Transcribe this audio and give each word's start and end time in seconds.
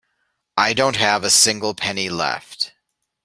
I 0.57 0.73
don't 0.73 0.95
have 0.95 1.23
a 1.23 1.29
single 1.29 1.75
penny 1.75 2.09
left. 2.09 2.71